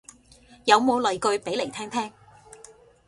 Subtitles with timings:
[0.65, 2.11] 有冇例句俾嚟聽聽